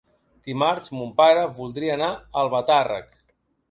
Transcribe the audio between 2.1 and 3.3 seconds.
a Albatàrrec.